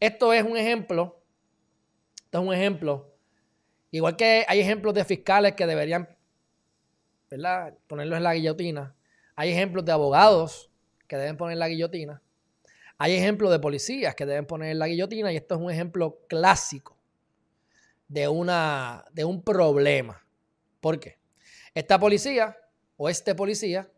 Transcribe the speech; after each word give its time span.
Esto 0.00 0.32
es 0.32 0.42
un 0.42 0.56
ejemplo, 0.56 1.22
esto 2.24 2.40
es 2.40 2.46
un 2.46 2.54
ejemplo, 2.54 3.14
igual 3.90 4.16
que 4.16 4.46
hay 4.48 4.60
ejemplos 4.60 4.94
de 4.94 5.04
fiscales 5.04 5.52
que 5.52 5.66
deberían, 5.66 6.08
¿verdad? 7.30 7.76
Ponerlos 7.86 8.16
en 8.16 8.22
la 8.22 8.34
guillotina. 8.34 8.96
Hay 9.36 9.50
ejemplos 9.50 9.84
de 9.84 9.92
abogados 9.92 10.70
que 11.06 11.16
deben 11.16 11.36
poner 11.36 11.58
la 11.58 11.68
guillotina. 11.68 12.22
Hay 12.96 13.14
ejemplos 13.14 13.50
de 13.50 13.58
policías 13.58 14.14
que 14.14 14.24
deben 14.24 14.46
poner 14.46 14.74
la 14.76 14.86
guillotina 14.86 15.32
y 15.32 15.36
esto 15.36 15.56
es 15.56 15.60
un 15.60 15.70
ejemplo 15.70 16.18
clásico 16.28 16.96
de, 18.08 18.26
una, 18.26 19.04
de 19.12 19.26
un 19.26 19.42
problema. 19.42 20.24
¿Por 20.80 20.98
qué? 20.98 21.18
Esta 21.74 22.00
policía 22.00 22.56
o 22.96 23.10
este 23.10 23.34
policía 23.34 23.90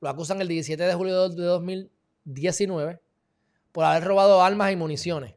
lo 0.00 0.08
acusan 0.08 0.40
el 0.40 0.48
17 0.48 0.82
de 0.82 0.94
julio 0.94 1.28
de 1.28 1.44
2019 1.44 3.00
por 3.72 3.84
haber 3.84 4.04
robado 4.04 4.42
armas 4.42 4.72
y 4.72 4.76
municiones. 4.76 5.34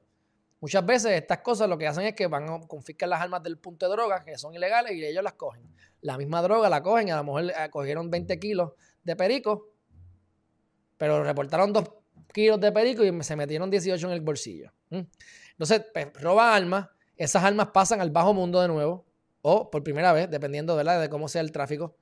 Muchas 0.59 0.85
veces 0.85 1.11
estas 1.13 1.39
cosas 1.39 1.67
lo 1.67 1.77
que 1.77 1.87
hacen 1.87 2.05
es 2.05 2.13
que 2.13 2.27
van 2.27 2.47
a 2.47 2.59
confiscar 2.67 3.09
las 3.09 3.21
armas 3.21 3.41
del 3.41 3.57
punto 3.57 3.87
de 3.87 3.93
droga, 3.93 4.23
que 4.23 4.37
son 4.37 4.53
ilegales, 4.53 4.93
y 4.93 5.03
ellos 5.03 5.23
las 5.23 5.33
cogen. 5.33 5.63
La 6.01 6.17
misma 6.17 6.41
droga 6.41 6.69
la 6.69 6.83
cogen, 6.83 7.07
y 7.07 7.11
a 7.11 7.17
lo 7.17 7.23
mejor 7.23 7.45
eh, 7.45 7.69
cogieron 7.71 8.11
20 8.11 8.39
kilos 8.39 8.73
de 9.03 9.15
perico, 9.15 9.69
pero 10.97 11.23
reportaron 11.23 11.73
2 11.73 11.83
kilos 12.31 12.59
de 12.59 12.71
perico 12.71 13.03
y 13.03 13.23
se 13.23 13.35
metieron 13.35 13.71
18 13.71 14.07
en 14.07 14.13
el 14.13 14.21
bolsillo. 14.21 14.71
Entonces, 14.91 15.83
pues, 15.93 16.13
roba 16.13 16.55
armas, 16.55 16.89
esas 17.17 17.43
armas 17.43 17.69
pasan 17.73 18.01
al 18.01 18.11
bajo 18.11 18.33
mundo 18.33 18.61
de 18.61 18.67
nuevo, 18.67 19.05
o 19.41 19.71
por 19.71 19.83
primera 19.83 20.13
vez, 20.13 20.29
dependiendo 20.29 20.77
de 20.77 21.09
cómo 21.09 21.27
sea 21.27 21.41
el 21.41 21.51
tráfico, 21.51 21.95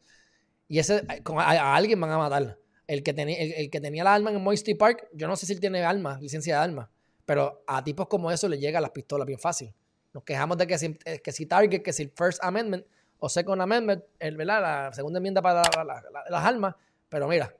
y 0.67 0.79
ese, 0.79 1.03
a, 1.07 1.75
alguien 1.75 1.99
van 1.99 2.11
a 2.11 2.17
matar. 2.17 2.57
El 2.89 3.03
que, 3.03 3.13
tenía, 3.13 3.37
el, 3.37 3.69
que 3.69 3.79
tenía 3.79 4.03
la 4.03 4.15
en 4.15 4.41
Moisty 4.41 4.73
Park, 4.73 5.09
yo 5.13 5.27
no 5.27 5.35
sé 5.35 5.45
si 5.45 5.53
él 5.53 5.59
tiene 5.59 5.83
armas, 5.83 6.19
licencia 6.19 6.55
de 6.57 6.63
armas, 6.63 6.89
pero 7.23 7.63
a 7.67 7.83
tipos 7.83 8.07
como 8.07 8.31
eso 8.31 8.49
le 8.49 8.57
llega 8.57 8.81
las 8.81 8.89
pistolas 8.89 9.27
bien 9.27 9.37
fácil. 9.37 9.71
Nos 10.11 10.23
quejamos 10.23 10.57
de 10.57 10.65
que 10.65 10.79
si, 10.79 10.97
eh, 11.05 11.19
que 11.19 11.31
si 11.31 11.45
Target, 11.45 11.83
que 11.83 11.93
si 11.93 12.01
el 12.01 12.09
First 12.09 12.43
Amendment 12.43 12.83
o 13.19 13.29
Second 13.29 13.61
Amendment, 13.61 14.03
el, 14.17 14.35
¿verdad? 14.35 14.61
la 14.61 14.93
segunda 14.93 15.19
enmienda 15.19 15.39
para 15.39 15.61
las 15.83 16.43
armas, 16.43 16.73
pero 17.09 17.27
mira, 17.27 17.55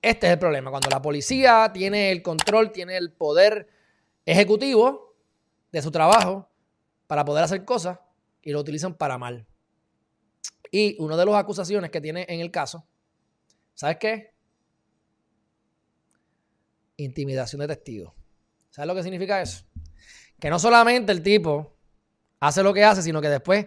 este 0.00 0.28
es 0.28 0.32
el 0.32 0.38
problema. 0.38 0.70
Cuando 0.70 0.88
la 0.88 1.02
policía 1.02 1.70
tiene 1.70 2.10
el 2.10 2.22
control, 2.22 2.72
tiene 2.72 2.96
el 2.96 3.12
poder 3.12 3.68
ejecutivo 4.24 5.14
de 5.72 5.82
su 5.82 5.90
trabajo 5.90 6.48
para 7.06 7.22
poder 7.26 7.44
hacer 7.44 7.66
cosas 7.66 7.98
y 8.40 8.52
lo 8.52 8.60
utilizan 8.60 8.94
para 8.94 9.18
mal. 9.18 9.46
Y 10.70 10.96
una 11.02 11.18
de 11.18 11.26
las 11.26 11.34
acusaciones 11.34 11.90
que 11.90 12.00
tiene 12.00 12.24
en 12.30 12.40
el 12.40 12.50
caso, 12.50 12.86
¿sabes 13.74 13.98
qué? 13.98 14.33
Intimidación 16.96 17.60
de 17.60 17.68
testigos. 17.68 18.12
¿Sabes 18.70 18.88
lo 18.88 18.94
que 18.94 19.02
significa 19.02 19.40
eso? 19.40 19.64
Que 20.38 20.50
no 20.50 20.58
solamente 20.58 21.12
el 21.12 21.22
tipo 21.22 21.76
hace 22.40 22.62
lo 22.62 22.74
que 22.74 22.84
hace, 22.84 23.02
sino 23.02 23.20
que 23.20 23.28
después 23.28 23.66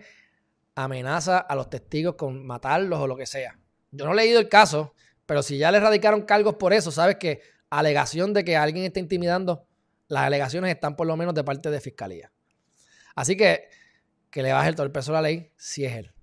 amenaza 0.75 1.39
a 1.39 1.55
los 1.55 1.69
testigos 1.69 2.15
con 2.15 2.45
matarlos 2.45 2.99
o 2.99 3.07
lo 3.07 3.15
que 3.15 3.25
sea. 3.25 3.59
Yo 3.91 4.05
no 4.05 4.13
he 4.13 4.15
leído 4.15 4.39
el 4.39 4.49
caso, 4.49 4.93
pero 5.25 5.41
si 5.41 5.57
ya 5.57 5.71
le 5.71 5.79
radicaron 5.79 6.21
cargos 6.23 6.55
por 6.55 6.73
eso, 6.73 6.91
sabes 6.91 7.17
que 7.17 7.41
alegación 7.69 8.33
de 8.33 8.43
que 8.43 8.55
alguien 8.55 8.85
está 8.85 8.99
intimidando, 8.99 9.65
las 10.07 10.23
alegaciones 10.23 10.73
están 10.73 10.95
por 10.95 11.07
lo 11.07 11.17
menos 11.17 11.33
de 11.33 11.43
parte 11.43 11.69
de 11.69 11.81
fiscalía. 11.81 12.31
Así 13.15 13.35
que 13.35 13.69
que 14.29 14.43
le 14.43 14.53
baje 14.53 14.69
el 14.69 14.75
todo 14.75 14.85
el 14.85 14.91
peso 14.91 15.11
a 15.11 15.15
la 15.15 15.21
ley 15.23 15.51
si 15.57 15.85
es 15.85 15.95
él. 15.95 16.13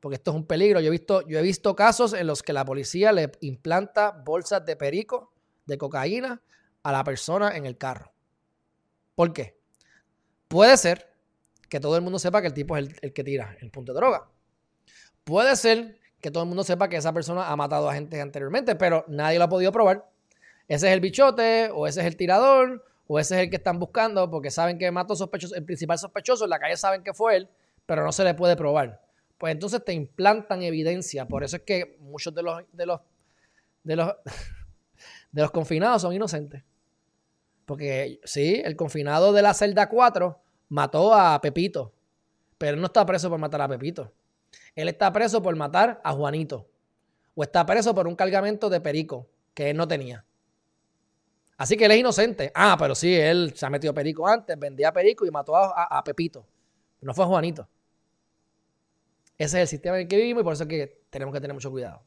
Porque 0.00 0.16
esto 0.16 0.30
es 0.30 0.36
un 0.36 0.46
peligro. 0.46 0.80
Yo 0.80 0.88
he, 0.88 0.90
visto, 0.90 1.26
yo 1.26 1.38
he 1.38 1.42
visto 1.42 1.76
casos 1.76 2.12
en 2.12 2.26
los 2.26 2.42
que 2.42 2.52
la 2.52 2.64
policía 2.64 3.12
le 3.12 3.30
implanta 3.40 4.10
bolsas 4.10 4.64
de 4.64 4.76
perico, 4.76 5.32
de 5.66 5.78
cocaína, 5.78 6.42
a 6.82 6.92
la 6.92 7.04
persona 7.04 7.56
en 7.56 7.66
el 7.66 7.76
carro. 7.76 8.12
¿Por 9.14 9.32
qué? 9.32 9.58
Puede 10.48 10.76
ser 10.76 11.12
que 11.68 11.80
todo 11.80 11.96
el 11.96 12.02
mundo 12.02 12.18
sepa 12.18 12.40
que 12.40 12.48
el 12.48 12.54
tipo 12.54 12.76
es 12.76 12.86
el, 12.86 12.96
el 13.02 13.12
que 13.12 13.22
tira 13.22 13.56
el 13.60 13.70
punto 13.70 13.92
de 13.92 13.98
droga. 13.98 14.28
Puede 15.24 15.54
ser 15.56 16.00
que 16.20 16.30
todo 16.30 16.42
el 16.42 16.48
mundo 16.48 16.64
sepa 16.64 16.88
que 16.88 16.96
esa 16.96 17.12
persona 17.12 17.48
ha 17.48 17.56
matado 17.56 17.88
a 17.88 17.94
gente 17.94 18.20
anteriormente, 18.20 18.74
pero 18.76 19.04
nadie 19.08 19.38
lo 19.38 19.44
ha 19.44 19.48
podido 19.48 19.72
probar. 19.72 20.08
Ese 20.68 20.88
es 20.88 20.92
el 20.92 21.00
bichote, 21.00 21.70
o 21.72 21.86
ese 21.86 22.00
es 22.00 22.06
el 22.06 22.16
tirador, 22.16 22.84
o 23.06 23.18
ese 23.18 23.36
es 23.36 23.42
el 23.42 23.50
que 23.50 23.56
están 23.56 23.78
buscando, 23.78 24.30
porque 24.30 24.50
saben 24.50 24.78
que 24.78 24.90
mató 24.90 25.16
sospechoso, 25.16 25.54
el 25.54 25.64
principal 25.64 25.98
sospechoso, 25.98 26.44
en 26.44 26.50
la 26.50 26.60
calle 26.60 26.76
saben 26.76 27.02
que 27.02 27.12
fue 27.12 27.36
él, 27.36 27.48
pero 27.86 28.04
no 28.04 28.12
se 28.12 28.22
le 28.22 28.34
puede 28.34 28.56
probar. 28.56 29.00
Pues 29.36 29.52
entonces 29.52 29.84
te 29.84 29.92
implantan 29.92 30.62
evidencia. 30.62 31.26
Por 31.26 31.42
eso 31.42 31.56
es 31.56 31.62
que 31.62 31.96
muchos 32.00 32.34
de 32.34 32.42
los, 32.42 32.62
de 32.72 32.86
los, 32.86 33.00
de 33.82 33.96
los, 33.96 34.14
de 35.32 35.42
los 35.42 35.50
confinados 35.50 36.02
son 36.02 36.12
inocentes. 36.12 36.64
Porque 37.66 38.20
sí, 38.24 38.60
el 38.64 38.76
confinado 38.76 39.32
de 39.32 39.42
la 39.42 39.54
celda 39.54 39.88
4 39.88 40.40
mató 40.70 41.14
a 41.14 41.40
Pepito, 41.40 41.92
pero 42.58 42.74
él 42.74 42.80
no 42.80 42.86
está 42.86 43.06
preso 43.06 43.30
por 43.30 43.38
matar 43.38 43.62
a 43.62 43.68
Pepito. 43.68 44.12
Él 44.74 44.88
está 44.88 45.12
preso 45.12 45.42
por 45.42 45.54
matar 45.56 46.00
a 46.04 46.12
Juanito. 46.12 46.68
O 47.34 47.42
está 47.42 47.64
preso 47.64 47.94
por 47.94 48.08
un 48.08 48.16
cargamento 48.16 48.68
de 48.68 48.80
perico 48.80 49.28
que 49.54 49.70
él 49.70 49.76
no 49.76 49.86
tenía. 49.86 50.24
Así 51.56 51.76
que 51.76 51.84
él 51.84 51.92
es 51.92 51.98
inocente. 51.98 52.50
Ah, 52.54 52.76
pero 52.78 52.94
sí, 52.94 53.14
él 53.14 53.52
se 53.54 53.66
ha 53.66 53.70
metido 53.70 53.92
perico 53.92 54.26
antes, 54.26 54.58
vendía 54.58 54.92
perico 54.92 55.26
y 55.26 55.30
mató 55.30 55.54
a, 55.56 56.02
Pepito. 56.04 56.46
No 57.02 57.14
fue 57.14 57.26
Juanito. 57.26 57.68
Ese 59.36 59.58
es 59.58 59.62
el 59.62 59.68
sistema 59.68 59.96
en 59.96 60.02
el 60.02 60.08
que 60.08 60.16
vivimos 60.16 60.40
y 60.40 60.44
por 60.44 60.52
eso 60.54 60.64
es 60.64 60.68
que 60.68 61.02
tenemos 61.10 61.32
que 61.34 61.40
tener 61.40 61.54
mucho 61.54 61.70
cuidado. 61.70 62.02